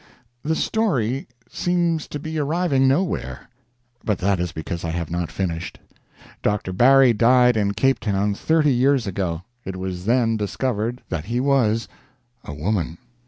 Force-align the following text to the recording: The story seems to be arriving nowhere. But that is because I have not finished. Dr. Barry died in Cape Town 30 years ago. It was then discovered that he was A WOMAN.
The 0.41 0.55
story 0.55 1.27
seems 1.47 2.07
to 2.07 2.17
be 2.17 2.39
arriving 2.39 2.87
nowhere. 2.87 3.47
But 4.03 4.17
that 4.17 4.39
is 4.39 4.51
because 4.51 4.83
I 4.83 4.89
have 4.89 5.11
not 5.11 5.31
finished. 5.31 5.77
Dr. 6.41 6.73
Barry 6.73 7.13
died 7.13 7.55
in 7.55 7.75
Cape 7.75 7.99
Town 7.99 8.33
30 8.33 8.73
years 8.73 9.05
ago. 9.05 9.43
It 9.63 9.75
was 9.75 10.05
then 10.05 10.37
discovered 10.37 11.03
that 11.09 11.25
he 11.25 11.39
was 11.39 11.87
A 12.43 12.51
WOMAN. 12.51 12.97